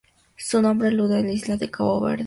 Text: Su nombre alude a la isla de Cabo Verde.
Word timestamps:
Su 0.35 0.63
nombre 0.63 0.87
alude 0.87 1.17
a 1.17 1.21
la 1.21 1.31
isla 1.31 1.57
de 1.57 1.69
Cabo 1.69 2.01
Verde. 2.01 2.19